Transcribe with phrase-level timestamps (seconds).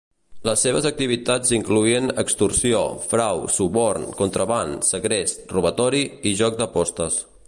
[0.47, 7.25] Les seves activitats incloïen extorsió, frau, suborn, contraban, segrest, robatori i joc d'apostes.